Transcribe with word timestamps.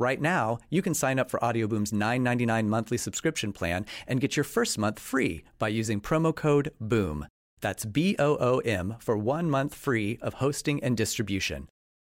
Right 0.00 0.20
now, 0.20 0.60
you 0.70 0.80
can 0.80 0.94
sign 0.94 1.18
up 1.18 1.28
for 1.28 1.42
Audioboom's 1.42 1.90
$9.99 1.90 2.66
monthly 2.66 2.96
subscription 2.96 3.52
plan 3.52 3.84
and 4.06 4.20
get 4.20 4.36
your 4.36 4.44
first 4.44 4.78
month 4.78 5.00
free 5.00 5.42
by 5.58 5.66
using 5.66 6.00
promo 6.00 6.32
code 6.32 6.72
BOOM. 6.80 7.26
That's 7.60 7.84
B 7.84 8.14
O 8.20 8.36
O 8.38 8.60
M 8.60 8.94
for 9.00 9.18
one 9.18 9.50
month 9.50 9.74
free 9.74 10.16
of 10.22 10.34
hosting 10.34 10.80
and 10.84 10.96
distribution. 10.96 11.66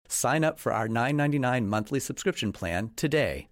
Sign 0.10 0.44
up 0.44 0.60
for 0.60 0.74
our 0.74 0.90
$9.99 0.90 1.68
monthly 1.68 2.02
subscription 2.02 2.52
plan 2.52 2.92
today. 2.98 3.48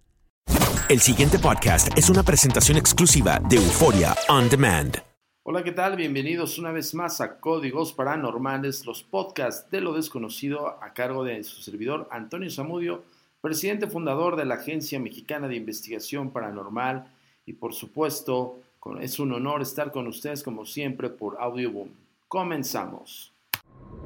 El 0.90 1.00
siguiente 1.00 1.38
podcast 1.38 1.96
es 1.96 2.10
una 2.10 2.22
presentación 2.22 2.76
exclusiva 2.76 3.40
de 3.48 3.56
Euforia 3.56 4.14
On 4.28 4.48
Demand. 4.50 5.02
Hola, 5.44 5.62
¿qué 5.64 5.72
tal? 5.72 5.96
Bienvenidos 5.96 6.58
una 6.58 6.72
vez 6.72 6.92
más 6.92 7.22
a 7.22 7.40
Códigos 7.40 7.94
Paranormales, 7.94 8.84
los 8.84 9.02
podcasts 9.02 9.70
de 9.70 9.80
lo 9.80 9.94
desconocido 9.94 10.82
a 10.82 10.92
cargo 10.92 11.24
de 11.24 11.42
su 11.44 11.62
servidor 11.62 12.06
Antonio 12.10 12.50
Zamudio 12.50 13.04
presidente 13.40 13.86
fundador 13.86 14.36
de 14.36 14.44
la 14.44 14.56
Agencia 14.56 14.98
Mexicana 14.98 15.48
de 15.48 15.56
Investigación 15.56 16.30
Paranormal 16.30 17.10
y 17.46 17.52
por 17.52 17.74
supuesto 17.74 18.60
es 19.00 19.18
un 19.18 19.32
honor 19.32 19.62
estar 19.62 19.92
con 19.92 20.06
ustedes 20.06 20.42
como 20.42 20.64
siempre 20.64 21.10
por 21.10 21.36
Audioboom. 21.40 21.90
Comenzamos. 22.26 23.32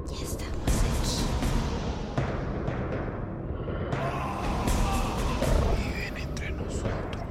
Ya 0.07 0.25
estamos 0.25 1.25
Viven 5.77 6.17
entre 6.17 6.51
nosotros. 6.51 7.23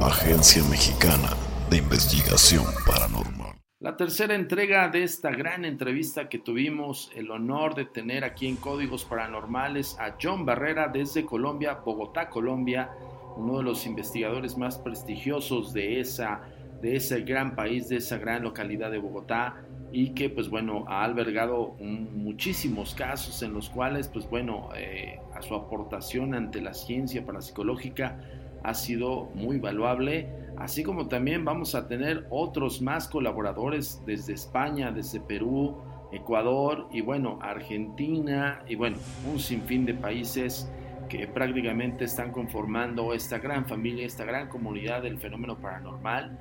Agencia 0.00 0.62
Mexicana 0.64 1.36
de 1.70 1.78
Investigación 1.78 2.64
Paranormal. 2.86 3.39
La 3.80 3.96
tercera 3.96 4.34
entrega 4.34 4.90
de 4.90 5.02
esta 5.04 5.30
gran 5.30 5.64
entrevista 5.64 6.28
que 6.28 6.38
tuvimos 6.38 7.10
el 7.14 7.30
honor 7.30 7.74
de 7.74 7.86
tener 7.86 8.24
aquí 8.24 8.46
en 8.46 8.56
Códigos 8.56 9.06
Paranormales 9.06 9.96
a 9.98 10.16
John 10.22 10.44
Barrera 10.44 10.88
desde 10.88 11.24
Colombia, 11.24 11.80
Bogotá, 11.82 12.28
Colombia, 12.28 12.90
uno 13.36 13.56
de 13.56 13.64
los 13.64 13.86
investigadores 13.86 14.58
más 14.58 14.76
prestigiosos 14.76 15.72
de, 15.72 15.98
esa, 15.98 16.42
de 16.82 16.96
ese 16.96 17.22
gran 17.22 17.56
país, 17.56 17.88
de 17.88 17.96
esa 17.96 18.18
gran 18.18 18.42
localidad 18.42 18.90
de 18.90 18.98
Bogotá 18.98 19.62
y 19.90 20.10
que 20.10 20.28
pues 20.28 20.50
bueno 20.50 20.84
ha 20.86 21.02
albergado 21.02 21.74
muchísimos 21.80 22.94
casos 22.94 23.42
en 23.42 23.54
los 23.54 23.70
cuales 23.70 24.08
pues 24.08 24.28
bueno 24.28 24.68
eh, 24.76 25.18
a 25.34 25.40
su 25.40 25.54
aportación 25.54 26.34
ante 26.34 26.60
la 26.60 26.74
ciencia 26.74 27.24
parapsicológica 27.24 28.20
ha 28.62 28.74
sido 28.74 29.28
muy 29.34 29.58
valuable 29.58 30.28
así 30.60 30.82
como 30.82 31.08
también 31.08 31.44
vamos 31.44 31.74
a 31.74 31.88
tener 31.88 32.26
otros 32.28 32.82
más 32.82 33.08
colaboradores 33.08 34.02
desde 34.04 34.34
España, 34.34 34.92
desde 34.92 35.18
Perú, 35.18 35.76
Ecuador 36.12 36.86
y 36.92 37.00
bueno, 37.00 37.38
Argentina 37.40 38.62
y 38.68 38.74
bueno, 38.74 38.98
un 39.30 39.38
sinfín 39.38 39.86
de 39.86 39.94
países 39.94 40.70
que 41.08 41.26
prácticamente 41.26 42.04
están 42.04 42.30
conformando 42.30 43.14
esta 43.14 43.38
gran 43.38 43.64
familia, 43.64 44.06
esta 44.06 44.24
gran 44.24 44.48
comunidad 44.48 45.02
del 45.02 45.18
fenómeno 45.18 45.56
paranormal. 45.56 46.38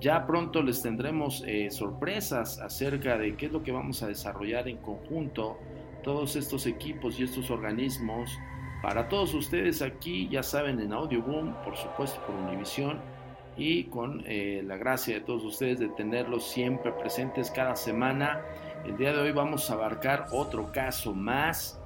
Ya 0.00 0.26
pronto 0.26 0.62
les 0.62 0.82
tendremos 0.82 1.44
eh, 1.46 1.70
sorpresas 1.70 2.58
acerca 2.58 3.18
de 3.18 3.36
qué 3.36 3.46
es 3.46 3.52
lo 3.52 3.62
que 3.62 3.70
vamos 3.70 4.02
a 4.02 4.08
desarrollar 4.08 4.66
en 4.68 4.78
conjunto, 4.78 5.58
todos 6.02 6.34
estos 6.34 6.66
equipos 6.66 7.20
y 7.20 7.24
estos 7.24 7.50
organismos. 7.50 8.36
Para 8.82 9.08
todos 9.08 9.34
ustedes 9.34 9.82
aquí, 9.82 10.26
ya 10.28 10.42
saben, 10.42 10.80
en 10.80 10.94
Audio 10.94 11.22
Boom, 11.22 11.54
por 11.64 11.76
supuesto 11.76 12.18
por 12.26 12.34
Univision, 12.34 12.98
y 13.56 13.84
con 13.84 14.22
eh, 14.26 14.62
la 14.64 14.78
gracia 14.78 15.14
de 15.16 15.20
todos 15.20 15.44
ustedes 15.44 15.78
de 15.78 15.88
tenerlos 15.90 16.46
siempre 16.46 16.90
presentes 16.92 17.50
cada 17.50 17.76
semana. 17.76 18.40
El 18.86 18.96
día 18.96 19.12
de 19.12 19.18
hoy 19.18 19.32
vamos 19.32 19.70
a 19.70 19.74
abarcar 19.74 20.28
otro 20.32 20.72
caso 20.72 21.12
más 21.12 21.78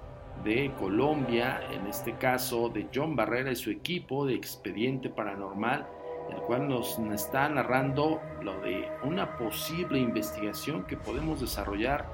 de 0.45 0.73
Colombia, 0.79 1.63
en 1.73 1.87
este 1.89 2.13
caso 2.13 2.69
de 2.69 2.87
John 2.95 3.17
Barrera 3.17 3.51
y 3.51 3.57
su 3.57 3.71
equipo 3.71 4.25
de 4.25 4.35
Expediente 4.35 5.09
Paranormal, 5.09 5.87
el 6.31 6.41
cual 6.43 6.69
nos 6.69 6.97
está 7.13 7.49
narrando 7.49 8.21
lo 8.41 8.61
de 8.61 8.89
una 9.03 9.37
posible 9.37 9.99
investigación 9.99 10.85
que 10.85 10.97
podemos 10.97 11.41
desarrollar 11.41 12.07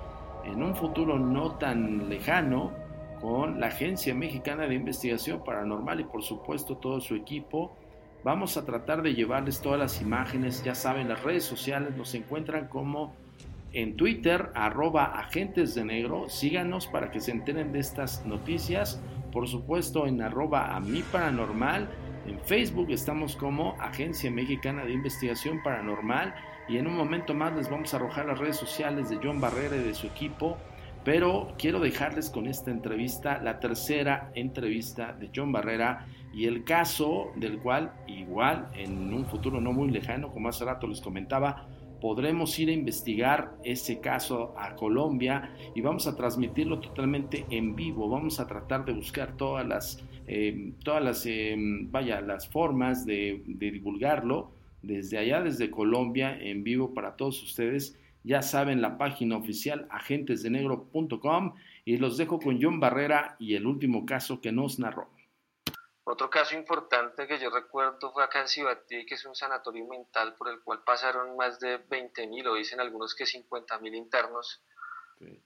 en 0.45 0.63
un 0.63 0.75
futuro 0.75 1.19
no 1.19 1.53
tan 1.57 2.09
lejano 2.09 2.73
con 3.21 3.61
la 3.61 3.69
Agencia 3.69 4.15
Mexicana 4.15 4.67
de 4.67 4.75
Investigación 4.75 5.45
Paranormal 5.45 6.01
y 6.01 6.05
por 6.05 6.23
supuesto 6.23 6.77
todo 6.77 7.01
su 7.01 7.15
equipo. 7.15 7.77
Vamos 8.25 8.57
a 8.57 8.65
tratar 8.65 9.03
de 9.03 9.15
llevarles 9.15 9.61
todas 9.61 9.79
las 9.79 10.01
imágenes, 10.01 10.63
ya 10.63 10.75
saben, 10.75 11.09
las 11.09 11.23
redes 11.23 11.45
sociales 11.45 11.97
nos 11.97 12.15
encuentran 12.15 12.69
como 12.69 13.15
en 13.73 13.97
Twitter, 13.97 14.51
arroba 14.55 15.05
agentes 15.05 15.75
de 15.75 15.85
negro, 15.85 16.29
síganos 16.29 16.87
para 16.87 17.11
que 17.11 17.21
se 17.21 17.31
enteren 17.31 17.73
de 17.73 17.79
estas 17.79 18.27
noticias, 18.27 19.01
por 19.33 19.49
supuesto 19.49 20.07
en 20.07 20.21
arroba 20.21 20.75
a 20.75 20.81
mi 20.81 21.03
paranormal, 21.03 21.89
en 22.27 22.39
Facebook 22.41 22.91
estamos 22.91 23.35
como 23.35 23.77
Agencia 23.81 24.31
Mexicana 24.31 24.85
de 24.85 24.93
Investigación 24.93 25.63
Paranormal. 25.63 26.35
Y 26.69 26.79
en 26.79 26.87
un 26.87 26.97
momento 26.97 27.35
más 27.35 27.53
les 27.57 27.69
vamos 27.69 27.93
a 27.93 27.97
arrojar 27.97 28.27
las 28.27 28.39
redes 28.39 28.57
sociales 28.57 29.09
de 29.11 29.19
John 29.23 29.41
Barrera 29.41 29.77
y 29.77 29.83
de 29.83 29.95
su 29.95 30.07
equipo, 30.07 30.57
pero 31.05 31.55
quiero 31.59 31.81
dejarles 31.81 32.31
con 32.31 32.47
esta 32.47 32.71
entrevista, 32.71 33.41
la 33.43 33.59
tercera 33.59 34.31
entrevista 34.35 35.13
de 35.13 35.31
John 35.35 35.53
Barrera 35.53 36.07
y 36.33 36.47
el 36.47 36.65
caso 36.65 37.33
del 37.37 37.59
cual 37.59 37.93
igual 38.07 38.69
en 38.75 39.13
un 39.13 39.27
futuro 39.27 39.61
no 39.61 39.73
muy 39.73 39.91
lejano, 39.91 40.31
como 40.31 40.49
hace 40.49 40.65
rato 40.65 40.87
les 40.87 41.01
comentaba, 41.01 41.67
podremos 42.01 42.59
ir 42.59 42.71
a 42.71 42.73
investigar 42.73 43.53
ese 43.65 44.01
caso 44.01 44.55
a 44.59 44.75
Colombia 44.75 45.55
y 45.75 45.81
vamos 45.81 46.07
a 46.07 46.17
transmitirlo 46.17 46.81
totalmente 46.81 47.47
en 47.51 47.77
vivo. 47.77 48.09
Vamos 48.09 48.41
a 48.41 48.47
tratar 48.47 48.85
de 48.85 48.93
buscar 48.93 49.37
todas 49.37 49.67
las, 49.67 50.03
eh, 50.27 50.73
todas 50.83 51.03
las, 51.03 51.27
eh, 51.27 51.55
vaya, 51.91 52.21
las 52.21 52.49
formas 52.49 53.05
de, 53.05 53.43
de 53.47 53.71
divulgarlo 53.71 54.51
desde 54.83 55.19
allá, 55.19 55.43
desde 55.43 55.71
Colombia, 55.71 56.37
en 56.41 56.65
vivo 56.65 56.95
para 56.95 57.17
todos 57.17 57.43
ustedes. 57.43 58.00
Ya 58.23 58.43
saben 58.43 58.83
la 58.83 58.99
página 58.99 59.37
oficial 59.37 59.87
agentesdenegro.com 59.91 61.55
y 61.85 61.97
los 61.97 62.17
dejo 62.17 62.39
con 62.39 62.63
John 62.63 62.81
Barrera 62.81 63.37
y 63.39 63.55
el 63.55 63.67
último 63.67 64.05
caso 64.05 64.41
que 64.41 64.53
nos 64.53 64.79
narró. 64.79 65.09
Otro 66.05 66.29
caso 66.29 66.57
importante 66.57 67.27
que 67.27 67.39
yo 67.39 67.51
recuerdo 67.51 68.13
fue 68.13 68.25
acá 68.25 68.41
en 68.41 68.49
Cibatí, 68.49 69.07
que 69.07 69.15
es 69.15 69.25
un 69.25 69.35
sanatorio 69.35 69.87
mental 69.87 70.35
por 70.35 70.49
el 70.49 70.61
cual 70.61 70.83
pasaron 70.83 71.37
más 71.37 71.61
de 71.61 71.87
20.000 71.89 72.49
o 72.49 72.55
dicen 72.55 72.81
algunos 72.81 73.15
que 73.15 73.25
50.000 73.25 73.95
internos. 73.95 74.63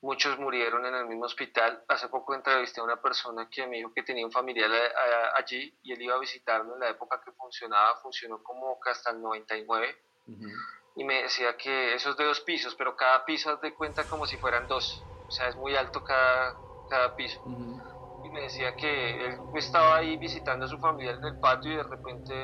Muchos 0.01 0.39
murieron 0.39 0.87
en 0.87 0.95
el 0.95 1.07
mismo 1.07 1.25
hospital. 1.25 1.83
Hace 1.89 2.09
poco 2.09 2.35
entrevisté 2.35 2.81
a 2.81 2.85
una 2.85 3.01
persona 3.03 3.49
que 3.51 3.67
me 3.67 3.79
dijo 3.79 3.93
que 3.93 4.05
tenía 4.05 4.25
un 4.25 4.31
familiar 4.31 4.71
eh, 4.71 4.93
allí 5.37 5.77
y 5.83 5.93
él 5.93 6.01
iba 6.01 6.15
a 6.15 6.21
visitarme 6.21 6.75
en 6.75 6.81
la 6.81 6.91
época 6.91 7.21
que 7.25 7.33
funcionaba, 7.33 7.97
funcionó 7.97 8.43
como 8.43 8.79
hasta 8.87 9.11
el 9.11 9.21
99. 9.21 9.97
Y 10.97 11.05
me 11.05 11.23
decía 11.23 11.57
que 11.57 11.95
esos 11.95 12.17
de 12.17 12.25
dos 12.25 12.41
pisos, 12.41 12.75
pero 12.77 12.97
cada 12.97 13.25
piso 13.25 13.51
haz 13.51 13.61
de 13.61 13.75
cuenta 13.75 14.05
como 14.07 14.27
si 14.27 14.37
fueran 14.37 14.67
dos. 14.69 15.05
O 15.27 15.31
sea, 15.31 15.49
es 15.49 15.57
muy 15.57 15.75
alto 15.75 16.03
cada, 16.05 16.55
cada 16.89 17.17
piso. 17.17 17.41
Me 18.33 18.43
decía 18.43 18.75
que 18.75 19.27
él 19.27 19.39
estaba 19.55 19.97
ahí 19.97 20.17
visitando 20.17 20.65
a 20.65 20.69
su 20.69 20.79
familia 20.79 21.13
en 21.13 21.25
el 21.25 21.39
patio 21.39 21.73
y 21.73 21.77
de 21.77 21.83
repente 21.85 22.35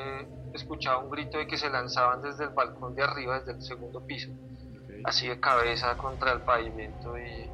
escuchaba 0.53 0.99
un 0.99 1.09
grito 1.09 1.37
de 1.37 1.47
que 1.47 1.57
se 1.57 1.69
lanzaban 1.69 2.21
desde 2.21 2.45
el 2.45 2.51
balcón 2.51 2.95
de 2.95 3.03
arriba, 3.03 3.39
desde 3.39 3.53
el 3.53 3.61
segundo 3.61 4.05
piso, 4.05 4.31
así 5.03 5.27
de 5.27 5.39
cabeza 5.39 5.97
contra 5.97 6.31
el 6.31 6.41
pavimento 6.41 7.17
y, 7.17 7.51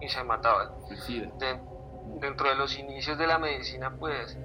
y 0.00 0.08
se 0.08 0.24
mataban. 0.24 0.68
dentro 2.20 2.48
de 2.48 2.56
los 2.56 2.76
inicios 2.78 3.16
de 3.18 3.26
la 3.26 3.38
medicina, 3.38 3.94
pues 3.98 4.36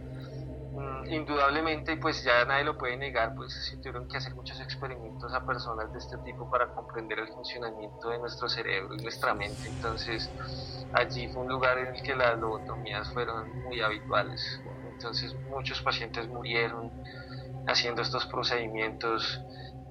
indudablemente, 1.07 1.97
pues 1.97 2.23
ya 2.23 2.45
nadie 2.45 2.63
lo 2.63 2.77
puede 2.77 2.97
negar, 2.97 3.35
pues 3.35 3.53
se 3.69 3.77
tuvieron 3.77 4.07
que 4.07 4.17
hacer 4.17 4.33
muchos 4.35 4.59
experimentos 4.59 5.31
a 5.33 5.45
personas 5.45 5.91
de 5.91 5.99
este 5.99 6.17
tipo 6.19 6.49
para 6.49 6.73
comprender 6.73 7.19
el 7.19 7.27
funcionamiento 7.27 8.09
de 8.09 8.19
nuestro 8.19 8.49
cerebro 8.49 8.95
y 8.95 9.03
nuestra 9.03 9.33
mente. 9.33 9.67
Entonces, 9.67 10.31
allí 10.93 11.27
fue 11.27 11.43
un 11.43 11.49
lugar 11.49 11.77
en 11.77 11.95
el 11.95 12.01
que 12.01 12.15
las 12.15 12.39
lobotomías 12.39 13.11
fueron 13.13 13.49
muy 13.63 13.81
habituales. 13.81 14.61
Entonces, 14.91 15.35
muchos 15.49 15.81
pacientes 15.81 16.27
murieron 16.27 16.91
haciendo 17.67 18.01
estos 18.01 18.25
procedimientos. 18.27 19.41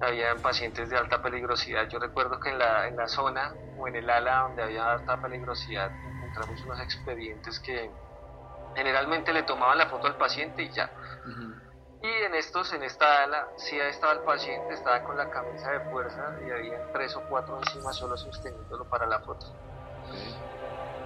Habían 0.01 0.41
pacientes 0.41 0.89
de 0.89 0.97
alta 0.97 1.21
peligrosidad. 1.21 1.87
Yo 1.87 1.99
recuerdo 1.99 2.39
que 2.39 2.49
en 2.49 2.59
la, 2.59 2.87
en 2.87 2.97
la 2.97 3.07
zona 3.07 3.53
o 3.77 3.87
en 3.87 3.95
el 3.95 4.09
ala 4.09 4.47
donde 4.47 4.63
había 4.63 4.91
alta 4.91 5.21
peligrosidad 5.21 5.91
encontramos 6.33 6.65
unos 6.65 6.79
expedientes 6.81 7.59
que 7.59 7.91
generalmente 8.75 9.33
le 9.33 9.43
tomaban 9.43 9.77
la 9.77 9.87
foto 9.87 10.07
al 10.07 10.17
paciente 10.17 10.63
y 10.63 10.69
ya. 10.69 10.89
Y 12.01 12.25
en 12.25 12.35
estos, 12.35 12.73
en 12.73 12.83
esta 12.83 13.23
ala, 13.23 13.47
sí 13.55 13.79
estaba 13.79 14.11
el 14.11 14.19
paciente, 14.19 14.73
estaba 14.73 15.03
con 15.03 15.15
la 15.15 15.29
camisa 15.29 15.71
de 15.71 15.79
fuerza 15.89 16.35
y 16.45 16.51
había 16.51 16.91
tres 16.91 17.15
o 17.15 17.21
cuatro 17.29 17.57
encima 17.59 17.93
solo 17.93 18.17
sosteniéndolo 18.17 18.89
para 18.89 19.05
la 19.05 19.19
foto. 19.21 19.45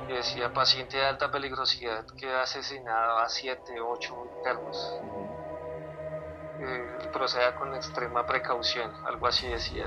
Y 0.07 0.13
decía 0.13 0.51
paciente 0.51 0.97
de 0.97 1.05
alta 1.05 1.29
peligrosidad 1.29 2.03
que 2.17 2.27
ha 2.33 2.41
asesinado 2.41 3.19
a 3.19 3.29
siete, 3.29 3.79
ocho 3.79 4.25
internos. 4.37 4.99
Eh, 6.59 7.09
proceda 7.13 7.53
con 7.55 7.75
extrema 7.75 8.25
precaución, 8.25 8.91
algo 9.05 9.27
así 9.27 9.47
decía. 9.47 9.85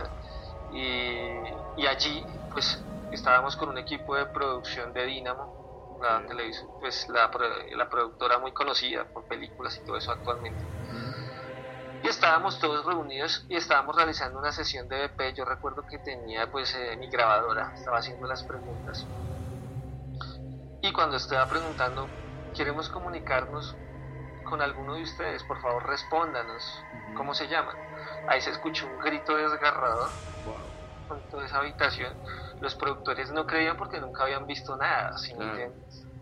Y, 0.73 1.82
y, 1.82 1.87
allí, 1.88 2.25
pues, 2.53 2.81
estábamos 3.11 3.56
con 3.56 3.71
un 3.71 3.79
equipo 3.79 4.15
de 4.15 4.27
producción 4.27 4.93
de 4.93 5.05
Dynamo, 5.06 5.60
la 6.00 6.26
televisión, 6.26 6.70
pues 6.81 7.08
la, 7.08 7.31
la 7.76 7.88
productora 7.88 8.38
muy 8.38 8.52
conocida 8.52 9.05
por 9.05 9.26
películas 9.26 9.76
y 9.76 9.85
todo 9.85 9.97
eso 9.97 10.12
actualmente 10.12 10.64
y 12.02 12.08
estábamos 12.08 12.58
todos 12.58 12.85
reunidos 12.87 13.44
y 13.49 13.56
estábamos 13.56 13.94
realizando 13.94 14.38
una 14.38 14.52
sesión 14.52 14.88
de 14.88 15.08
BP. 15.08 15.35
Yo 15.37 15.44
recuerdo 15.44 15.85
que 15.88 15.99
tenía 15.99 16.50
pues 16.50 16.75
eh, 16.75 16.97
mi 16.97 17.08
grabadora, 17.08 17.73
estaba 17.75 17.99
haciendo 17.99 18.26
las 18.26 18.43
preguntas. 18.44 19.06
Y 20.82 20.93
cuando 20.93 21.17
estaba 21.17 21.47
preguntando, 21.47 22.08
queremos 22.55 22.88
comunicarnos 22.88 23.76
con 24.44 24.62
alguno 24.62 24.94
de 24.94 25.03
ustedes, 25.03 25.44
por 25.44 25.61
favor 25.61 25.87
respóndanos, 25.87 26.82
¿cómo 27.14 27.35
se 27.35 27.46
llama? 27.49 27.76
Ahí 28.29 28.41
se 28.41 28.50
escuchó 28.50 28.87
un 28.87 28.99
grito 28.99 29.37
desgarrador 29.37 30.08
con 31.06 31.20
toda 31.29 31.44
esa 31.44 31.58
habitación. 31.58 32.14
Los 32.61 32.75
productores 32.75 33.33
no 33.33 33.47
creían 33.47 33.77
porque 33.77 34.01
nunca 34.01 34.25
habían 34.25 34.47
visto 34.47 34.77
nada, 34.77 35.17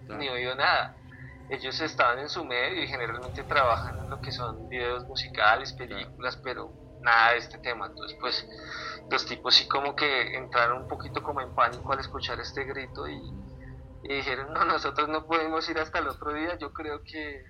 ni 0.09 0.29
oído 0.29 0.55
nada 0.55 0.95
ellos 1.51 1.81
estaban 1.81 2.19
en 2.19 2.29
su 2.29 2.45
medio 2.45 2.83
y 2.83 2.87
generalmente 2.87 3.43
trabajan 3.45 3.99
en 3.99 4.11
lo 4.11 4.21
que 4.21 4.33
son 4.33 4.69
videos 4.69 5.07
musicales, 5.07 5.73
películas, 5.73 6.37
pero 6.37 6.71
nada 7.01 7.33
de 7.33 7.39
este 7.39 7.59
tema. 7.59 7.87
Entonces, 7.87 8.17
pues 8.21 8.47
los 9.11 9.25
tipos 9.27 9.55
sí 9.55 9.67
como 9.67 9.97
que 9.97 10.37
entraron 10.37 10.83
un 10.83 10.89
poquito 10.89 11.23
como 11.23 11.41
en 11.41 11.55
pánico 11.55 11.93
al 11.93 12.01
escuchar 12.01 12.39
este 12.41 12.65
grito 12.65 13.09
y, 13.09 13.21
dijeron, 14.03 14.53
no, 14.53 14.65
nosotros 14.65 15.09
no 15.09 15.27
podemos 15.27 15.69
ir 15.69 15.79
hasta 15.79 15.99
el 15.99 16.09
otro 16.09 16.33
día, 16.33 16.57
yo 16.59 16.73
creo 16.73 17.03
que 17.03 17.45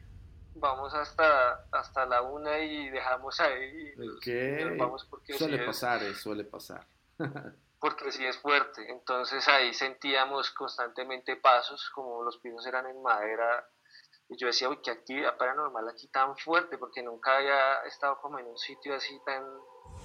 vamos 0.54 0.94
hasta, 0.94 1.64
hasta 1.70 2.06
la 2.06 2.22
una 2.22 2.58
y 2.58 2.90
dejamos 2.90 3.38
ahí. 3.40 3.94
Y 3.96 4.76
vamos 4.76 5.04
porque 5.10 5.34
suele 5.34 5.58
pasar, 5.58 6.02
eh, 6.02 6.14
suele 6.14 6.44
pasar. 6.44 6.84
porque 7.80 8.12
sí 8.12 8.24
es 8.24 8.38
fuerte. 8.38 8.90
Entonces 8.90 9.46
ahí 9.48 9.72
sentíamos 9.74 10.50
constantemente 10.50 11.36
pasos, 11.36 11.90
como 11.94 12.22
los 12.22 12.38
pisos 12.38 12.66
eran 12.66 12.86
en 12.86 13.02
madera 13.02 13.68
y 14.30 14.36
yo 14.36 14.46
decía, 14.46 14.68
uy, 14.68 14.78
qué 14.82 14.90
actividad 14.90 15.38
paranormal 15.38 15.88
aquí 15.88 16.06
tan 16.08 16.36
fuerte, 16.36 16.76
porque 16.76 17.02
nunca 17.02 17.38
había 17.38 17.82
estado 17.86 18.18
como 18.20 18.38
en 18.38 18.46
un 18.46 18.58
sitio 18.58 18.94
así 18.94 19.18
tan, 19.24 19.42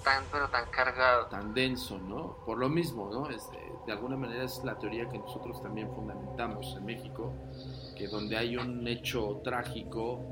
tan, 0.02 0.24
pero 0.32 0.48
tan 0.48 0.70
cargado. 0.70 1.26
Tan 1.26 1.52
denso, 1.52 1.98
¿no? 1.98 2.38
Por 2.46 2.58
lo 2.58 2.70
mismo, 2.70 3.10
¿no? 3.10 3.28
Este, 3.28 3.58
de 3.84 3.92
alguna 3.92 4.16
manera 4.16 4.44
es 4.44 4.64
la 4.64 4.78
teoría 4.78 5.06
que 5.10 5.18
nosotros 5.18 5.62
también 5.62 5.94
fundamentamos 5.94 6.74
en 6.74 6.86
México, 6.86 7.34
que 7.98 8.08
donde 8.08 8.38
hay 8.38 8.56
un 8.56 8.88
hecho 8.88 9.42
trágico 9.44 10.24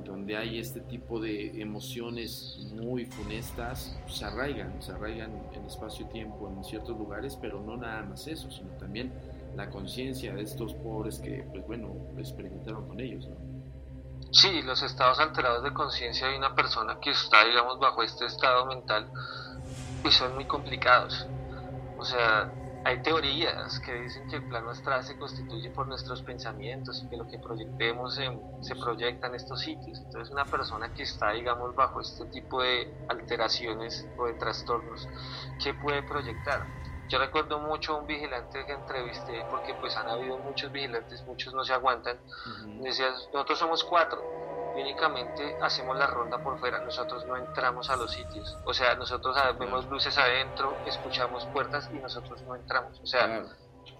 y 0.00 0.08
donde 0.08 0.36
hay 0.36 0.58
este 0.58 0.80
tipo 0.80 1.20
de 1.20 1.60
emociones 1.60 2.58
muy 2.72 3.06
funestas, 3.06 3.98
se 4.08 4.24
arraigan, 4.24 4.82
se 4.82 4.92
arraigan 4.92 5.30
en 5.52 5.64
espacio-tiempo 5.64 6.48
en 6.48 6.64
ciertos 6.64 6.96
lugares, 6.96 7.36
pero 7.40 7.60
no 7.60 7.76
nada 7.76 8.02
más 8.02 8.26
eso, 8.26 8.50
sino 8.50 8.70
también 8.78 9.12
la 9.56 9.70
conciencia 9.70 10.34
de 10.34 10.42
estos 10.42 10.74
pobres 10.74 11.18
que, 11.18 11.44
pues 11.50 11.66
bueno, 11.66 11.94
experimentaron 12.18 12.88
con 12.88 13.00
ellos, 13.00 13.28
¿no? 13.28 13.36
Sí, 14.32 14.62
los 14.62 14.82
estados 14.82 15.18
alterados 15.18 15.64
de 15.64 15.72
conciencia 15.72 16.28
de 16.28 16.38
una 16.38 16.54
persona 16.54 16.98
que 17.00 17.10
está, 17.10 17.44
digamos, 17.44 17.80
bajo 17.80 18.02
este 18.02 18.26
estado 18.26 18.66
mental, 18.66 19.10
pues 20.02 20.14
son 20.14 20.34
muy 20.34 20.44
complicados. 20.44 21.26
O 21.98 22.04
sea, 22.04 22.52
hay 22.84 23.02
teorías 23.02 23.78
que 23.80 23.92
dicen 23.94 24.26
que 24.28 24.36
el 24.36 24.44
plano 24.44 24.70
astral 24.70 25.04
se 25.04 25.18
constituye 25.18 25.70
por 25.70 25.86
nuestros 25.86 26.22
pensamientos 26.22 27.02
y 27.04 27.08
que 27.08 27.16
lo 27.16 27.26
que 27.26 27.38
proyectemos 27.38 28.14
se 28.14 28.76
proyecta 28.76 29.26
en 29.26 29.34
estos 29.34 29.60
sitios. 29.60 29.98
Entonces, 29.98 30.30
una 30.30 30.44
persona 30.44 30.92
que 30.94 31.02
está, 31.02 31.32
digamos, 31.32 31.74
bajo 31.74 32.00
este 32.00 32.24
tipo 32.26 32.62
de 32.62 32.92
alteraciones 33.08 34.06
o 34.16 34.26
de 34.26 34.34
trastornos, 34.34 35.08
¿qué 35.62 35.74
puede 35.74 36.02
proyectar? 36.02 36.64
Yo 37.08 37.18
recuerdo 37.18 37.58
mucho 37.58 37.94
a 37.94 37.96
un 37.98 38.06
vigilante 38.06 38.64
que 38.64 38.72
entrevisté, 38.72 39.44
porque 39.50 39.74
pues 39.74 39.96
han 39.96 40.08
habido 40.08 40.38
muchos 40.38 40.70
vigilantes, 40.70 41.24
muchos 41.26 41.52
no 41.52 41.64
se 41.64 41.72
aguantan. 41.72 42.16
Decía, 42.82 43.10
nosotros 43.32 43.58
somos 43.58 43.82
cuatro, 43.82 44.22
y 44.80 44.82
únicamente 44.82 45.56
hacemos 45.60 45.96
la 45.96 46.06
ronda 46.06 46.38
por 46.38 46.58
fuera, 46.58 46.78
nosotros 46.80 47.26
no 47.26 47.36
entramos 47.36 47.90
a 47.90 47.96
los 47.96 48.12
sitios. 48.12 48.56
O 48.64 48.72
sea, 48.72 48.94
nosotros 48.94 49.36
vemos 49.58 49.86
luces 49.86 50.16
adentro, 50.16 50.76
escuchamos 50.86 51.44
puertas 51.46 51.88
y 51.92 51.98
nosotros 51.98 52.40
no 52.42 52.54
entramos. 52.54 52.98
O 53.00 53.06
sea, 53.06 53.44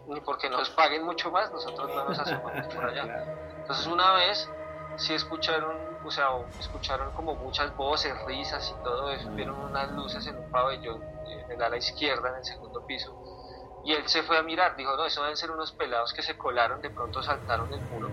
ni 0.06 0.20
porque 0.20 0.48
nos 0.48 0.70
paguen 0.70 1.04
mucho 1.04 1.30
más, 1.30 1.52
nosotros 1.52 1.90
no 1.94 2.04
nos 2.04 2.18
asomamos 2.18 2.66
por 2.74 2.84
allá. 2.84 3.24
Entonces 3.58 3.86
una 3.86 4.12
vez 4.14 4.48
sí 4.96 5.14
escucharon, 5.14 5.76
o 6.04 6.10
sea, 6.10 6.28
escucharon 6.58 7.12
como 7.12 7.34
muchas 7.34 7.74
voces, 7.76 8.14
risas 8.24 8.74
y 8.76 8.82
todo 8.82 9.10
eso, 9.10 9.30
vieron 9.30 9.58
unas 9.60 9.90
luces 9.92 10.26
en 10.26 10.36
un 10.36 10.50
pabellón 10.50 11.02
en 11.26 11.50
el 11.50 11.62
ala 11.62 11.76
izquierda, 11.76 12.30
en 12.30 12.36
el 12.36 12.44
segundo 12.44 12.86
piso. 12.86 13.14
Y 13.84 13.92
él 13.92 14.06
se 14.08 14.22
fue 14.22 14.36
a 14.38 14.42
mirar, 14.42 14.76
dijo, 14.76 14.96
no, 14.96 15.06
eso 15.06 15.22
deben 15.22 15.36
ser 15.36 15.50
unos 15.50 15.72
pelados 15.72 16.12
que 16.12 16.22
se 16.22 16.36
colaron, 16.36 16.80
de 16.82 16.90
pronto 16.90 17.22
saltaron 17.22 17.72
el 17.72 17.80
muro 17.82 18.10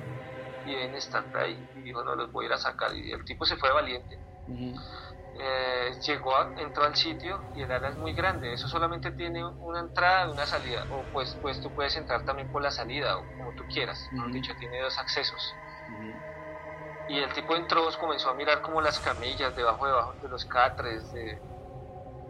deben 0.75 0.95
estar 0.95 1.29
ahí. 1.35 1.69
Y 1.75 1.81
dijo, 1.81 2.03
no, 2.03 2.15
los 2.15 2.31
voy 2.31 2.45
a 2.45 2.47
ir 2.49 2.53
a 2.53 2.57
sacar. 2.57 2.95
Y 2.95 3.11
el 3.11 3.23
tipo 3.25 3.45
se 3.45 3.57
fue 3.57 3.71
valiente. 3.71 4.21
Eh, 5.39 5.91
llegó, 6.05 6.33
entró 6.57 6.83
al 6.85 6.95
sitio 6.95 7.45
y 7.53 7.61
el 7.61 7.71
ala 7.71 7.89
es 7.89 7.97
muy 7.97 8.13
grande. 8.13 8.53
Eso 8.53 8.67
solamente 8.67 9.11
tiene 9.11 9.45
una 9.45 9.79
entrada 9.81 10.27
y 10.27 10.31
una 10.31 10.45
salida. 10.45 10.85
O 10.89 11.09
pues, 11.11 11.37
pues 11.41 11.61
tú 11.61 11.73
puedes 11.73 11.95
entrar 11.97 12.23
también 12.25 12.49
por 12.49 12.61
la 12.63 12.71
salida 12.71 13.17
o 13.17 13.31
como 13.33 13.53
tú 13.53 13.65
quieras. 13.67 14.09
dicho, 14.31 14.55
tiene 14.57 14.81
dos 14.81 14.97
accesos. 14.99 15.59
Y 17.07 17.19
el 17.19 17.33
tipo 17.33 17.55
entró, 17.55 17.87
comenzó 17.99 18.29
a 18.29 18.35
mirar 18.35 18.61
como 18.61 18.81
las 18.81 18.99
camillas 18.99 19.55
debajo, 19.55 19.85
debajo 19.87 20.15
de 20.21 20.29
los 20.29 20.45
catres, 20.45 21.11
de, 21.11 21.43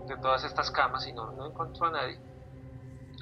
de 0.08 0.18
todas 0.18 0.44
estas 0.46 0.72
camas 0.72 1.08
y 1.08 1.14
no, 1.14 1.32
no 1.34 1.48
encontró 1.48 1.88
a 1.88 1.92
nadie. 1.92 2.22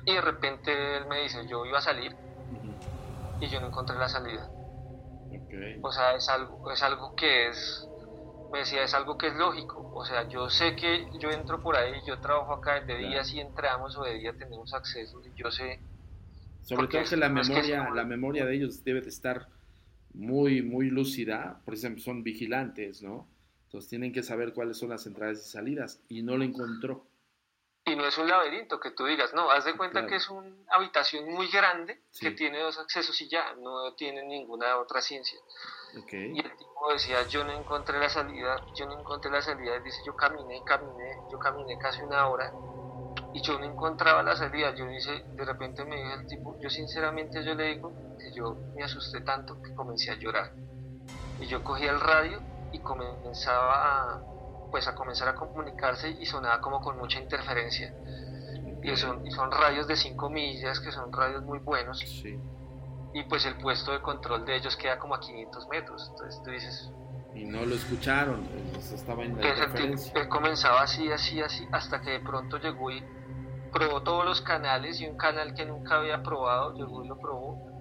Y 0.06 0.14
de 0.16 0.22
repente 0.22 0.98
él 0.98 1.06
me 1.08 1.22
dice, 1.24 1.48
yo 1.48 1.66
iba 1.66 1.80
a 1.80 1.82
salir 1.82 2.20
y 3.40 3.48
yo 3.50 3.62
no 3.62 3.68
encontré 3.68 3.98
la 3.98 4.10
salida. 4.10 4.55
O 5.81 5.92
sea, 5.92 6.16
es 6.16 6.28
algo, 6.30 6.72
es 6.72 6.81
algo 6.84 7.16
que 7.16 7.50
es, 7.50 7.88
me 8.52 8.60
decía, 8.60 8.84
es 8.84 8.94
algo 8.94 9.18
que 9.18 9.28
es 9.28 9.36
lógico. 9.36 9.92
O 9.94 10.06
sea, 10.06 10.28
yo 10.28 10.50
sé 10.50 10.75
que 10.75 11.07
yo 11.19 11.30
entro 11.31 11.62
por 11.62 11.76
ahí, 11.76 11.94
yo 12.06 12.19
trabajo 12.19 12.54
acá, 12.54 12.81
de 12.81 12.97
día 12.97 13.24
si 13.24 13.40
entramos 13.40 13.97
o 13.97 14.04
de 14.04 14.19
día 14.19 14.33
tenemos 14.33 14.74
acceso 14.74 15.21
y 15.26 15.38
yo 15.38 15.52
sé... 15.52 15.80
Sobre 16.62 16.88
todo 16.88 17.04
que 17.04 17.18
la 17.18 17.30
memoria, 17.30 17.90
la 17.94 18.06
memoria 18.06 18.45
de 18.45 18.56
ellos 18.56 18.83
debe 18.83 19.02
de 19.02 19.09
estar 19.09 19.47
muy, 20.14 20.64
muy 20.64 20.90
lúcida, 20.90 21.62
por 21.64 21.76
ejemplo, 21.76 22.02
son 22.02 22.24
vigilantes, 22.24 23.04
¿no? 23.04 23.28
tienen 23.81 24.14
que 24.14 24.24
saber 24.24 24.54
cuáles 24.54 24.78
son 24.78 24.90
las 24.90 25.06
entradas 25.06 25.45
y 25.45 25.50
salidas 25.50 26.02
y 26.07 26.21
no 26.21 26.38
lo 26.38 26.44
encontró. 26.44 27.06
Y 27.95 27.97
no 27.97 28.06
es 28.06 28.18
un 28.18 28.28
laberinto 28.28 28.78
que 28.78 28.92
tú 28.92 29.06
digas, 29.06 29.33
no, 29.33 29.49
haz 29.49 29.64
de 29.64 29.78
cuenta 29.78 30.06
que 30.06 30.18
es 30.18 30.30
una 30.30 30.54
habitación 30.69 31.30
muy 31.30 31.47
grande 31.47 32.02
que 32.19 32.31
tiene 32.31 32.59
dos 32.59 32.78
accesos 32.78 33.21
y 33.21 33.30
ya, 33.30 33.54
no 33.54 33.94
tiene 33.94 34.21
ninguna 34.25 34.78
otra 34.80 35.02
ciencia. 35.02 35.40
Y 36.11 36.37
el 36.37 36.57
tipo 36.57 36.92
decía, 36.92 37.25
yo 37.30 37.45
no 37.45 37.54
encontré 37.54 37.97
la 37.97 38.09
salida, 38.09 38.57
yo 38.75 38.85
no 38.85 38.99
encontré 38.99 39.31
la 39.31 39.42
salida, 39.42 39.80
dice, 39.80 40.02
yo 40.06 40.14
caminé, 40.14 40.61
caminé, 40.66 41.21
yo 41.31 41.40
caminé 41.40 41.78
casi 41.78 42.02
una 42.02 42.28
hora 42.28 42.52
y 43.33 43.42
yo 43.42 43.57
no 43.57 43.64
encontraba 43.64 44.21
la 44.23 44.35
salida, 44.35 44.75
yo 44.75 44.87
dice, 44.87 45.23
de 45.30 45.45
repente 45.45 45.85
me 45.85 45.95
dijo 45.95 46.16
el 46.16 46.28
tipo, 46.28 46.59
yo 46.59 46.69
sinceramente 46.69 47.45
yo 47.45 47.56
le 47.56 47.75
digo 47.75 47.94
que 48.19 48.33
yo 48.33 48.57
me 48.75 48.83
asusté 48.83 49.21
tanto 49.21 49.61
que 49.61 49.73
comencé 49.73 50.11
a 50.11 50.16
llorar. 50.16 50.52
Y 51.40 51.45
yo 51.45 51.64
cogí 51.64 51.85
el 51.85 52.02
radio 52.02 52.42
y 52.73 52.80
comenzaba 52.80 54.16
a, 54.16 54.34
pues 54.76 54.90
a 54.90 54.94
comenzar 54.94 55.30
a 55.30 55.36
comunicarse 55.36 56.10
y 56.20 56.26
sonaba 56.26 56.60
como 56.60 56.82
con 56.82 56.98
mucha 56.98 57.18
interferencia. 57.18 57.96
Y 58.84 58.94
son, 58.98 59.26
y 59.26 59.32
son 59.32 59.50
radios 59.50 59.88
de 59.88 59.96
5 59.96 60.30
millas, 60.30 60.82
que 60.82 60.92
son 60.92 61.14
radios 61.14 61.46
muy 61.46 61.60
buenos. 61.60 62.04
Y 63.14 63.24
pues 63.30 63.46
el 63.46 63.56
puesto 63.56 63.94
de 63.94 64.02
control 64.02 64.44
de 64.44 64.58
ellos 64.58 64.76
queda 64.76 65.00
como 65.00 65.16
a 65.16 65.22
500 65.22 65.70
metros. 65.70 66.10
Entonces 66.12 66.44
tú 66.44 66.52
dices... 66.52 66.92
Y 67.34 67.46
no 67.46 67.66
lo 67.66 67.76
escucharon, 67.76 68.46
estaba 68.78 69.24
en 69.24 69.38
la 69.38 69.48
interferencia. 69.48 70.12
Él 70.14 70.28
comenzaba 70.28 70.82
así, 70.82 71.10
así, 71.10 71.42
así, 71.42 71.66
hasta 71.72 72.02
que 72.02 72.10
de 72.10 72.20
pronto 72.20 72.58
llegó 72.58 72.92
y 72.92 73.02
probó 73.72 74.04
todos 74.04 74.26
los 74.26 74.42
canales 74.42 75.00
y 75.00 75.08
un 75.08 75.16
canal 75.16 75.54
que 75.54 75.66
nunca 75.66 76.00
había 76.00 76.22
probado, 76.22 76.74
llegó 76.74 77.02
y 77.02 77.08
lo 77.08 77.18
probó 77.18 77.75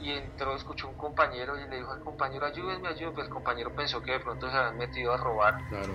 y 0.00 0.12
entró, 0.12 0.54
escuchó 0.54 0.88
un 0.88 0.96
compañero 0.96 1.58
y 1.58 1.68
le 1.68 1.76
dijo 1.76 1.92
al 1.92 2.00
compañero, 2.00 2.46
ayúdenme, 2.46 2.88
ayúdenme. 2.88 3.14
Pues 3.14 3.26
el 3.26 3.32
compañero 3.32 3.74
pensó 3.74 4.00
que 4.02 4.12
de 4.12 4.20
pronto 4.20 4.50
se 4.50 4.56
habían 4.56 4.78
metido 4.78 5.12
a 5.12 5.16
robar. 5.16 5.58
Claro. 5.68 5.94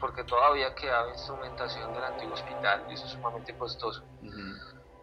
Porque, 0.00 0.24
todavía 0.24 0.74
quedaba 0.74 1.10
instrumentación 1.10 1.92
del 1.92 2.04
antiguo 2.04 2.34
hospital 2.34 2.84
y 2.88 2.94
eso 2.94 3.04
es 3.04 3.12
sumamente 3.12 3.54
costoso. 3.56 4.02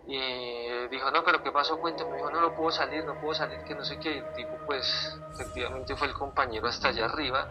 Y 0.08 0.88
dijo, 0.90 1.12
no, 1.12 1.24
pero 1.24 1.44
¿qué 1.44 1.52
pasó? 1.52 1.80
Cuéntame. 1.80 2.16
Dijo, 2.18 2.32
no, 2.32 2.42
no 2.42 2.56
puedo 2.56 2.72
salir, 2.72 3.06
no 3.06 3.20
puedo 3.20 3.34
salir, 3.34 3.64
que 3.64 3.76
no 3.76 3.86
sé 3.86 4.00
qué. 4.00 4.18
el 4.18 4.34
tipo, 4.34 4.58
pues, 4.66 5.18
efectivamente 5.34 5.96
fue 5.96 6.08
el 6.08 6.14
compañero 6.14 6.68
hasta 6.68 6.90
allá 6.90 7.06
arriba 7.06 7.48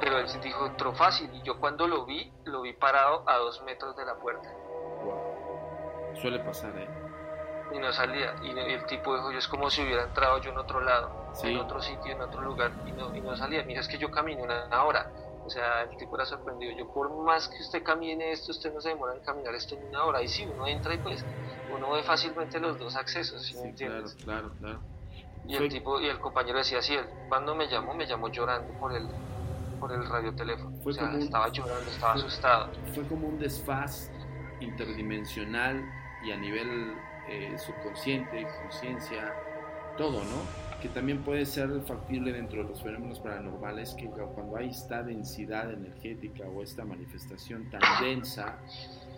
Pero 0.00 0.18
él 0.18 0.26
dijo, 0.40 0.66
entró 0.66 0.94
fácil. 0.94 1.30
Y 1.34 1.42
yo 1.42 1.58
cuando 1.58 1.86
lo 1.88 2.06
vi, 2.06 2.32
lo 2.44 2.62
vi 2.62 2.72
parado 2.72 3.28
a 3.28 3.36
dos 3.38 3.62
metros 3.62 3.96
de 3.96 4.04
la 4.04 4.14
puerta. 4.14 4.48
Suele 6.20 6.38
pasar, 6.38 6.76
¿eh? 6.78 7.05
Y 7.74 7.78
no 7.78 7.92
salía. 7.92 8.34
Y 8.42 8.50
el 8.50 8.84
tipo 8.86 9.14
dijo, 9.14 9.32
yo 9.32 9.38
es 9.38 9.48
como 9.48 9.70
si 9.70 9.82
hubiera 9.82 10.04
entrado 10.04 10.40
yo 10.40 10.50
en 10.50 10.58
otro 10.58 10.80
lado, 10.80 11.32
en 11.42 11.56
otro 11.58 11.80
sitio, 11.80 12.12
en 12.12 12.20
otro 12.20 12.40
lugar, 12.42 12.70
y 12.86 12.92
no, 12.92 13.14
y 13.14 13.20
no 13.20 13.36
salía. 13.36 13.62
Mira, 13.64 13.80
es 13.80 13.88
que 13.88 13.98
yo 13.98 14.10
camino 14.10 14.42
una 14.44 14.84
hora. 14.84 15.10
O 15.44 15.50
sea, 15.50 15.82
el 15.82 15.96
tipo 15.96 16.16
era 16.16 16.26
sorprendido. 16.26 16.76
Yo, 16.76 16.92
por 16.92 17.08
más 17.22 17.48
que 17.48 17.60
usted 17.60 17.82
camine 17.84 18.32
esto, 18.32 18.50
usted 18.50 18.74
no 18.74 18.80
se 18.80 18.88
demora 18.88 19.14
en 19.14 19.20
caminar 19.20 19.54
esto 19.54 19.76
en 19.76 19.88
una 19.88 20.04
hora. 20.04 20.20
Y 20.20 20.28
si 20.28 20.44
uno 20.44 20.66
entra 20.66 20.94
y 20.94 20.98
pues 20.98 21.24
uno 21.72 21.92
ve 21.92 22.02
fácilmente 22.02 22.58
los 22.58 22.78
dos 22.78 22.96
accesos, 22.96 23.42
¿sí, 23.42 23.54
me 23.54 23.68
entiendes? 23.68 24.16
Claro, 24.24 24.50
claro, 24.58 24.80
Y 25.46 25.54
el 25.54 25.68
tipo 25.68 26.00
y 26.00 26.06
el 26.08 26.18
compañero 26.18 26.58
decía 26.58 26.78
así, 26.78 26.96
cuando 27.28 27.54
me 27.54 27.68
llamó, 27.68 27.94
me 27.94 28.06
llamó 28.06 28.28
llorando 28.28 28.72
por 28.80 28.92
el 28.92 29.06
por 29.78 29.92
el 29.92 30.08
radioteléfono. 30.08 30.76
Fue 30.82 30.92
o 30.92 30.94
sea, 30.94 31.12
estaba 31.16 31.48
llorando, 31.48 31.90
estaba 31.90 32.14
asustado. 32.14 32.70
Fue 32.94 33.06
como 33.06 33.28
un 33.28 33.38
desfaz 33.38 34.10
interdimensional 34.60 35.84
y 36.24 36.32
a 36.32 36.36
nivel 36.36 36.96
eh, 37.28 37.56
subconsciente, 37.58 38.46
conciencia, 38.62 39.34
todo, 39.96 40.20
¿no? 40.24 40.80
Que 40.80 40.88
también 40.88 41.22
puede 41.22 41.46
ser 41.46 41.80
factible 41.82 42.32
dentro 42.32 42.62
de 42.62 42.68
los 42.68 42.82
fenómenos 42.82 43.20
paranormales, 43.20 43.94
que 43.94 44.06
cuando 44.06 44.56
hay 44.56 44.68
esta 44.68 45.02
densidad 45.02 45.72
energética 45.72 46.44
o 46.46 46.62
esta 46.62 46.84
manifestación 46.84 47.70
tan 47.70 47.80
densa, 48.02 48.58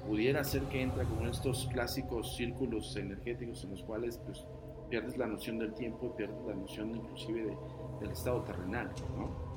pudiera 0.06 0.44
ser 0.44 0.62
que 0.64 0.82
entra 0.82 1.04
como 1.04 1.26
estos 1.26 1.68
clásicos 1.72 2.36
círculos 2.36 2.96
energéticos 2.96 3.64
en 3.64 3.70
los 3.72 3.82
cuales 3.82 4.18
pues, 4.24 4.44
pierdes 4.88 5.16
la 5.18 5.26
noción 5.26 5.58
del 5.58 5.74
tiempo 5.74 6.06
y 6.06 6.16
pierdes 6.16 6.46
la 6.46 6.54
noción 6.54 6.94
inclusive 6.94 7.56
del 8.00 8.10
estado 8.10 8.42
terrenal, 8.42 8.90
¿no? 9.16 9.47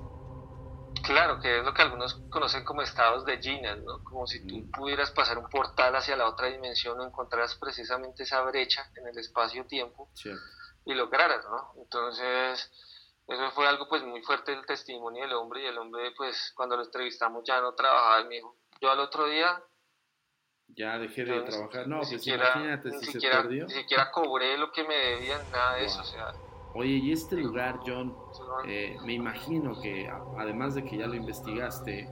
Claro, 1.04 1.40
que 1.40 1.60
es 1.60 1.66
lo 1.66 1.74
que 1.74 1.82
algunos 1.82 2.16
conocen 2.30 2.64
como 2.64 2.82
estados 2.82 3.26
de 3.26 3.38
Gina, 3.40 3.76
¿no? 3.76 4.04
Como 4.04 4.28
si 4.28 4.46
tú 4.46 4.58
mm. 4.58 4.72
pudieras 4.72 5.12
pasar 5.12 5.38
un 5.38 5.50
portal 5.50 5.96
hacia 5.96 6.16
la 6.16 6.28
otra 6.28 6.48
dimensión 6.48 7.00
o 7.00 7.06
encontraras 7.06 7.56
precisamente 7.56 8.24
esa 8.24 8.42
brecha 8.42 8.90
en 8.96 9.08
el 9.08 9.18
espacio-tiempo 9.18 10.10
y 10.86 10.94
lograras, 10.94 11.46
¿no? 11.46 11.74
Entonces, 11.82 12.72
eso 13.28 13.52
fue 13.52 13.68
algo 13.68 13.88
pues 13.88 14.04
muy 14.04 14.22
fuerte 14.24 14.54
el 14.54 14.66
testimonio 14.66 15.24
del 15.24 15.34
hombre 15.34 15.64
y 15.64 15.68
el 15.68 15.78
hombre 15.78 16.12
pues 16.18 16.52
cuando 16.56 16.76
lo 16.76 16.84
entrevistamos 16.84 17.44
ya 17.46 17.62
no 17.62 17.74
trabajaba 17.74 18.22
y 18.22 18.26
me 18.26 18.36
dijo, 18.36 18.58
yo 18.82 18.92
al 18.92 19.00
otro 19.00 19.28
día 19.28 19.64
ya 20.74 20.98
dejé 20.98 21.26
de 21.26 21.42
trabajar, 21.42 21.86
no, 21.86 22.00
pues 22.00 22.26
imagínate 22.26 22.92
si 22.92 23.12
se 23.12 23.20
perdió. 23.20 23.66
Ni 23.66 23.74
siquiera 23.74 24.10
cobré 24.10 24.58
lo 24.58 24.72
que 24.72 24.86
me 24.86 24.96
debían, 24.96 25.42
nada 25.52 25.76
de 25.76 25.86
eso, 25.86 26.00
o 26.00 26.06
sea 26.06 26.34
Oye, 26.74 26.92
y 26.92 27.12
este 27.12 27.36
lugar, 27.36 27.80
John, 27.86 28.16
eh, 28.66 28.98
me 29.06 29.14
imagino 29.14 29.80
que 29.82 30.10
además 30.38 30.76
de 30.76 30.84
que 30.86 30.98
ya 30.98 31.08
lo 31.08 31.16
investigaste, 31.16 32.10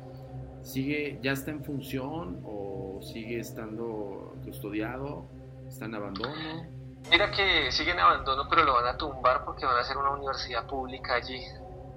¿sigue, 0.63 1.19
ya 1.21 1.31
está 1.31 1.51
en 1.51 1.63
función 1.63 2.41
o 2.45 2.99
sigue 3.01 3.39
estando 3.39 4.35
custodiado? 4.43 5.25
¿Está 5.67 5.85
en 5.85 5.95
abandono? 5.95 6.33
Mira 7.09 7.31
que 7.31 7.71
sigue 7.71 7.91
en 7.91 7.99
abandono, 7.99 8.43
pero 8.49 8.65
lo 8.65 8.73
van 8.73 8.87
a 8.87 8.97
tumbar 8.97 9.45
porque 9.45 9.65
van 9.65 9.77
a 9.77 9.79
hacer 9.79 9.97
una 9.97 10.11
universidad 10.11 10.67
pública 10.67 11.15
allí. 11.15 11.41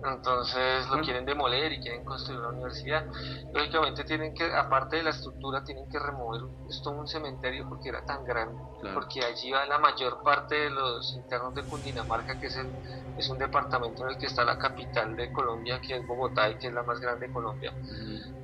Entonces 0.05 0.89
lo 0.91 1.01
quieren 1.01 1.25
demoler 1.25 1.73
y 1.73 1.81
quieren 1.81 2.05
construir 2.05 2.41
una 2.41 2.51
universidad. 2.51 3.07
Lógicamente 3.53 4.05
tienen 4.05 4.35
que, 4.35 4.45
aparte 4.45 4.97
de 4.97 5.05
la 5.05 5.11
estructura, 5.11 5.63
tienen 5.63 5.89
que 5.89 5.99
remover 5.99 6.43
esto 6.69 6.91
un 6.91 7.07
cementerio 7.07 7.69
porque 7.69 7.91
era 7.91 8.05
tan 8.05 8.25
grande, 8.25 8.61
porque 8.95 9.25
allí 9.25 9.53
va 9.53 9.65
la 9.67 9.79
mayor 9.79 10.23
parte 10.25 10.57
de 10.57 10.71
los 10.71 11.15
internos 11.15 11.55
de 11.55 11.65
Cundinamarca, 11.65 12.37
que 12.39 12.47
es, 12.47 12.57
el, 12.57 12.73
es 13.17 13.29
un 13.29 13.39
departamento 13.39 14.03
en 14.03 14.11
el 14.11 14.19
que 14.19 14.27
está 14.27 14.45
la 14.45 14.59
capital 14.59 15.15
de 15.15 15.31
Colombia, 15.31 15.81
que 15.81 15.97
es 15.97 16.07
Bogotá 16.07 16.51
y 16.51 16.59
que 16.59 16.67
es 16.67 16.73
la 16.75 16.83
más 16.83 16.99
grande 16.99 17.27
de 17.29 17.33
Colombia. 17.33 17.73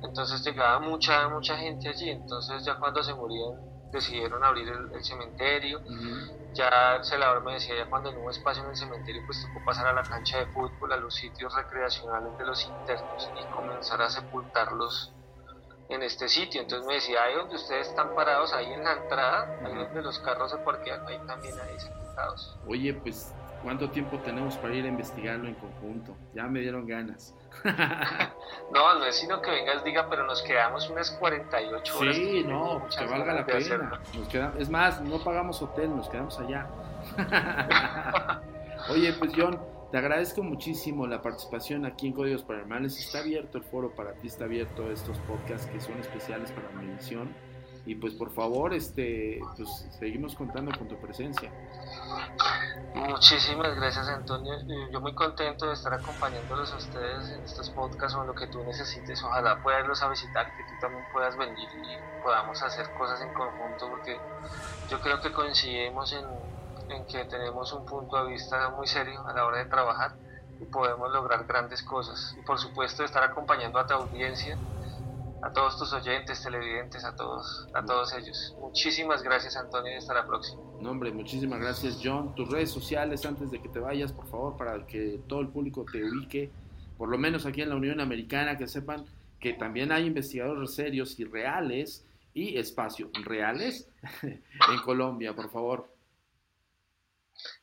Entonces 0.01 0.41
llegaba 0.45 0.79
mucha, 0.79 1.27
mucha 1.27 1.57
gente 1.57 1.89
allí, 1.89 2.09
entonces 2.09 2.63
ya 2.63 2.79
cuando 2.79 3.03
se 3.03 3.13
morían 3.13 3.68
decidieron 3.91 4.43
abrir 4.43 4.69
el, 4.69 5.03
cementerio 5.03 5.81
ya 6.53 6.95
el 6.95 7.03
celador 7.03 7.43
me 7.43 7.53
decía, 7.53 7.75
ya 7.75 7.89
cuando 7.89 8.11
no 8.11 8.19
hubo 8.21 8.31
espacio 8.31 8.63
en 8.63 8.69
el 8.69 8.75
cementerio, 8.75 9.21
pues 9.25 9.41
tocó 9.41 9.63
pasar 9.65 9.87
a 9.87 9.93
la 9.93 10.03
cancha 10.03 10.39
de 10.39 10.45
fútbol, 10.47 10.91
a 10.93 10.97
los 10.97 11.13
sitios 11.13 11.53
recreacionales 11.55 12.37
de 12.37 12.45
los 12.45 12.65
internos 12.65 13.29
y 13.39 13.53
comenzar 13.53 14.01
a 14.01 14.09
sepultarlos 14.09 15.13
en 15.89 16.03
este 16.03 16.27
sitio. 16.27 16.61
Entonces 16.61 16.87
me 16.87 16.95
decía, 16.95 17.23
ahí 17.23 17.35
donde 17.35 17.55
ustedes 17.55 17.87
están 17.87 18.15
parados, 18.15 18.53
ahí 18.53 18.71
en 18.73 18.83
la 18.83 18.93
entrada, 18.93 19.59
ahí 19.63 19.75
donde 19.75 20.01
los 20.01 20.19
carros 20.19 20.51
se 20.51 20.57
parquean, 20.57 21.05
ahí 21.07 21.19
también 21.27 21.53
hay 21.59 21.79
sepultados. 21.79 22.57
Oye, 22.67 22.93
pues, 22.93 23.33
¿cuánto 23.63 23.89
tiempo 23.89 24.17
tenemos 24.19 24.55
para 24.57 24.73
ir 24.75 24.85
a 24.85 24.87
investigarlo 24.87 25.47
en 25.47 25.55
conjunto? 25.55 26.15
Ya 26.33 26.43
me 26.47 26.59
dieron 26.59 26.87
ganas. 26.87 27.35
no, 28.73 28.99
no 28.99 29.05
es 29.05 29.15
sino 29.15 29.41
que 29.41 29.51
vengas, 29.51 29.83
diga, 29.83 30.07
pero 30.09 30.25
nos 30.25 30.41
quedamos 30.41 30.89
unas 30.89 31.11
48 31.11 31.99
horas. 31.99 32.15
Sí, 32.15 32.43
no, 32.47 32.87
que 32.87 33.05
valga 33.05 33.33
la 33.33 33.45
pena. 33.45 34.01
es 34.57 34.69
más, 34.69 35.01
no 35.01 35.23
pagamos 35.23 35.61
hotel, 35.61 35.95
nos 35.95 36.09
quedamos 36.09 36.39
allá. 36.39 36.67
Oye, 38.89 39.13
pues 39.13 39.31
John, 39.35 39.59
te 39.91 39.97
agradezco 39.97 40.43
muchísimo 40.43 41.07
la 41.07 41.21
participación 41.21 41.85
aquí 41.85 42.07
en 42.07 42.13
Códigos 42.13 42.43
Paranormales. 42.43 42.97
Está 42.99 43.19
abierto 43.19 43.57
el 43.57 43.63
foro 43.63 43.91
para 43.95 44.13
ti, 44.13 44.27
está 44.27 44.45
abierto 44.45 44.91
estos 44.91 45.17
podcasts 45.19 45.67
que 45.67 45.81
son 45.81 45.97
especiales 45.99 46.51
para 46.51 46.69
mi 46.69 46.91
edición. 46.91 47.33
Y 47.85 47.95
pues 47.95 48.13
por 48.13 48.31
favor, 48.31 48.73
este, 48.75 49.39
pues 49.57 49.87
seguimos 49.97 50.35
contando 50.35 50.71
con 50.77 50.87
tu 50.87 50.95
presencia. 50.97 51.51
Muchísimas 52.93 53.75
gracias 53.75 54.07
Antonio. 54.09 54.53
Yo 54.91 55.01
muy 55.01 55.13
contento 55.15 55.67
de 55.67 55.73
estar 55.73 55.93
acompañándolos 55.93 56.73
a 56.73 56.77
ustedes 56.77 57.31
en 57.31 57.43
estos 57.43 57.69
podcasts 57.71 58.15
o 58.17 58.21
en 58.21 58.27
lo 58.27 58.35
que 58.35 58.47
tú 58.47 58.63
necesites. 58.65 59.23
Ojalá 59.23 59.61
puedas 59.61 60.01
a 60.03 60.09
visitar, 60.09 60.53
que 60.55 60.63
tú 60.65 60.77
también 60.77 61.05
puedas 61.07 61.37
venir 61.37 61.69
y 61.73 62.03
podamos 62.21 62.61
hacer 62.63 62.91
cosas 62.93 63.21
en 63.21 63.33
conjunto 63.33 63.89
porque 63.89 64.25
yo 64.87 65.01
creo 65.01 65.21
que 65.21 65.31
coincidimos 65.33 66.13
en, 66.13 66.25
en 66.89 67.05
que 67.07 67.25
tenemos 67.25 67.73
un 67.73 67.85
punto 67.85 68.17
de 68.23 68.31
vista 68.31 68.69
muy 68.71 68.87
serio 68.87 69.25
a 69.27 69.33
la 69.33 69.45
hora 69.45 69.59
de 69.59 69.65
trabajar 69.65 70.17
y 70.59 70.65
podemos 70.67 71.11
lograr 71.11 71.45
grandes 71.45 71.83
cosas. 71.83 72.33
Y 72.37 72.43
por 72.43 72.59
supuesto 72.59 73.03
estar 73.03 73.23
acompañando 73.23 73.79
a 73.79 73.87
tu 73.87 73.93
audiencia 73.95 74.61
a 75.41 75.51
todos 75.53 75.77
tus 75.77 75.93
oyentes, 75.93 76.41
televidentes, 76.43 77.05
a 77.05 77.15
todos, 77.15 77.67
a 77.73 77.83
todos 77.85 78.13
ellos. 78.13 78.55
Muchísimas 78.59 79.23
gracias, 79.23 79.57
Antonio, 79.57 79.93
y 79.93 79.97
hasta 79.97 80.13
la 80.13 80.25
próxima. 80.25 80.68
No, 80.81 80.91
hombre, 80.91 81.11
muchísimas 81.11 81.59
gracias, 81.59 81.99
John. 82.01 82.33
Tus 82.35 82.49
redes 82.49 82.71
sociales, 82.71 83.25
antes 83.25 83.51
de 83.51 83.61
que 83.61 83.67
te 83.67 83.79
vayas, 83.79 84.13
por 84.13 84.27
favor, 84.27 84.55
para 84.55 84.85
que 84.87 85.19
todo 85.27 85.41
el 85.41 85.49
público 85.49 85.85
te 85.91 86.03
ubique, 86.03 86.49
por 86.97 87.09
lo 87.09 87.17
menos 87.17 87.45
aquí 87.45 87.61
en 87.61 87.69
la 87.69 87.75
Unión 87.75 87.99
Americana, 87.99 88.57
que 88.57 88.67
sepan 88.67 89.05
que 89.39 89.53
también 89.53 89.91
hay 89.91 90.05
investigadores 90.05 90.73
serios 90.73 91.19
y 91.19 91.25
reales 91.25 92.05
y 92.33 92.57
espacio 92.57 93.09
reales 93.23 93.89
en 94.21 94.81
Colombia, 94.85 95.35
por 95.35 95.49
favor. 95.49 95.89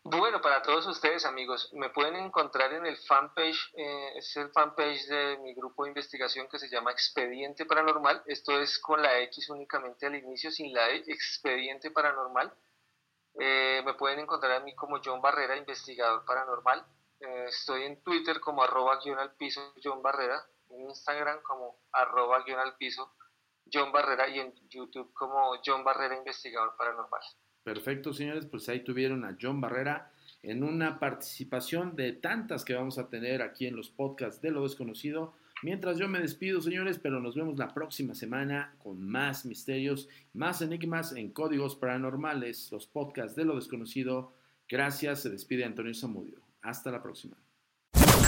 Bueno, 0.02 0.40
para 0.40 0.62
todos 0.62 0.86
ustedes 0.86 1.26
amigos, 1.26 1.70
me 1.74 1.90
pueden 1.90 2.16
encontrar 2.16 2.72
en 2.72 2.86
el 2.86 2.96
fanpage, 2.96 3.74
eh, 3.76 4.12
es 4.16 4.36
el 4.36 4.50
fanpage 4.50 5.06
de 5.06 5.38
mi 5.38 5.54
grupo 5.54 5.84
de 5.84 5.90
investigación 5.90 6.48
que 6.48 6.58
se 6.58 6.68
llama 6.68 6.92
Expediente 6.92 7.66
Paranormal. 7.66 8.22
Esto 8.26 8.58
es 8.58 8.78
con 8.78 9.02
la 9.02 9.20
X 9.20 9.50
únicamente 9.50 10.06
al 10.06 10.16
inicio, 10.16 10.50
sin 10.50 10.72
la 10.72 10.90
E, 10.90 10.96
Expediente 11.08 11.90
Paranormal. 11.90 12.52
Eh, 13.38 13.82
me 13.84 13.94
pueden 13.94 14.20
encontrar 14.20 14.52
a 14.52 14.60
mí 14.60 14.74
como 14.74 15.00
John 15.04 15.20
Barrera, 15.20 15.56
investigador 15.56 16.24
paranormal. 16.24 16.84
Eh, 17.20 17.46
estoy 17.48 17.82
en 17.84 18.02
Twitter 18.02 18.40
como 18.40 18.62
arroba 18.62 18.98
guion 19.02 19.18
al 19.18 19.34
piso 19.34 19.74
John 19.82 20.02
Barrera, 20.02 20.44
en 20.70 20.82
Instagram 20.82 21.42
como 21.42 21.78
arroba 21.92 22.42
guion 22.44 22.60
al 22.60 22.76
piso 22.76 23.14
John 23.72 23.92
Barrera 23.92 24.28
y 24.28 24.40
en 24.40 24.54
YouTube 24.68 25.12
como 25.12 25.52
John 25.64 25.84
Barrera, 25.84 26.16
investigador 26.16 26.76
paranormal. 26.76 27.20
Perfecto, 27.62 28.12
señores, 28.12 28.46
pues 28.46 28.68
ahí 28.68 28.84
tuvieron 28.84 29.24
a 29.24 29.36
John 29.40 29.60
Barrera 29.60 30.12
en 30.42 30.62
una 30.62 31.00
participación 31.00 31.96
de 31.96 32.12
tantas 32.12 32.64
que 32.64 32.74
vamos 32.74 32.98
a 32.98 33.08
tener 33.08 33.42
aquí 33.42 33.66
en 33.66 33.76
los 33.76 33.90
podcasts 33.90 34.40
de 34.40 34.52
lo 34.52 34.62
desconocido. 34.62 35.34
Mientras 35.62 35.98
yo 35.98 36.06
me 36.06 36.20
despido, 36.20 36.60
señores, 36.60 36.98
pero 36.98 37.20
nos 37.20 37.34
vemos 37.34 37.58
la 37.58 37.72
próxima 37.72 38.14
semana 38.14 38.74
con 38.82 39.02
más 39.02 39.46
misterios, 39.46 40.08
más 40.34 40.60
enigmas 40.60 41.12
en 41.12 41.30
códigos 41.30 41.76
paranormales, 41.76 42.70
los 42.70 42.86
podcasts 42.86 43.36
de 43.36 43.44
lo 43.44 43.56
desconocido. 43.56 44.34
Gracias, 44.68 45.22
se 45.22 45.30
despide 45.30 45.64
Antonio 45.64 45.94
Zamudio. 45.94 46.40
Hasta 46.62 46.90
la 46.90 47.02
próxima. 47.02 47.36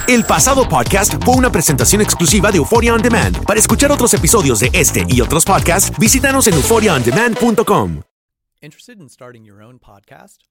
El 0.08 0.24
pasado 0.24 0.66
podcast 0.66 1.22
fue 1.22 1.36
una 1.36 1.52
presentación 1.52 2.00
exclusiva 2.00 2.50
de 2.50 2.56
Euphoria 2.56 2.94
On 2.94 3.02
Demand. 3.02 3.44
Para 3.44 3.60
escuchar 3.60 3.92
otros 3.92 4.14
episodios 4.14 4.60
de 4.60 4.70
este 4.72 5.04
y 5.06 5.20
otros 5.20 5.44
podcasts, 5.44 5.92
visítanos 5.98 6.46
en 6.46 6.54
euphoriaondemand.com. 6.54 8.02
Interested 8.62 8.98
in 8.98 9.08
starting 9.08 9.44
your 9.44 9.62
own 9.62 9.78
podcast? 9.78 10.48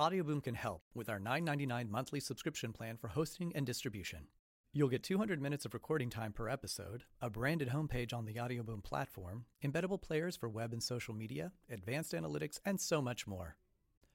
Audioboom 0.00 0.42
can 0.42 0.54
help 0.54 0.82
with 0.94 1.08
our 1.08 1.20
$9.99 1.20 1.88
monthly 1.88 2.20
subscription 2.20 2.72
plan 2.72 2.96
for 2.96 3.08
hosting 3.08 3.52
and 3.54 3.64
distribution. 3.64 4.26
You'll 4.74 4.88
get 4.90 5.02
200 5.02 5.40
minutes 5.40 5.64
of 5.64 5.72
recording 5.72 6.10
time 6.10 6.32
per 6.32 6.46
episode, 6.48 7.04
a 7.22 7.30
branded 7.30 7.70
homepage 7.70 8.12
on 8.12 8.26
the 8.26 8.34
Audioboom 8.34 8.84
platform, 8.84 9.46
embeddable 9.64 10.00
players 10.00 10.36
for 10.36 10.48
web 10.48 10.74
and 10.74 10.82
social 10.82 11.14
media, 11.14 11.52
advanced 11.70 12.12
analytics, 12.12 12.60
and 12.66 12.78
so 12.78 13.00
much 13.00 13.26
more. 13.26 13.56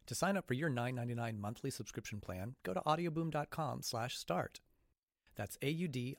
To 0.06 0.16
sign 0.16 0.38
up 0.38 0.48
for 0.48 0.54
your 0.54 0.70
$9.99 0.70 1.40
monthly 1.40 1.72
subscription 1.72 2.20
plan, 2.20 2.54
go 2.64 2.74
to 2.74 2.82
audioboom.com/start. 2.82 4.60
That's 5.36 5.58
A-U-D-I-O-B-O-O-M 5.64 6.18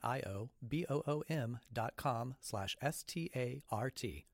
dot 1.71 1.93
com 1.95 2.35
slash 2.41 2.75
S-T-A-R-T. 2.81 4.25